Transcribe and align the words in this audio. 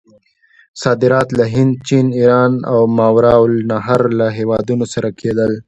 صادرات 0.83 1.29
له 1.39 1.45
هند، 1.53 1.73
چین، 1.87 2.05
ایران 2.19 2.53
او 2.71 2.79
ماورأ 2.97 3.35
النهر 3.49 4.01
له 4.19 4.27
هیوادونو 4.37 4.85
سره 4.93 5.09
کېدل. 5.19 5.51